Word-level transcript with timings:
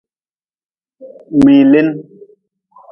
Mngilin. 1.35 1.87